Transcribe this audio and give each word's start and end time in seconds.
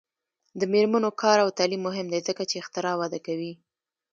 د 0.59 0.61
میرمنو 0.71 1.09
کار 1.21 1.37
او 1.45 1.49
تعلیم 1.57 1.81
مهم 1.87 2.05
دی 2.13 2.19
ځکه 2.27 2.43
چې 2.49 2.55
اختراع 2.63 2.95
وده 3.01 3.19
کوي. 3.27 3.53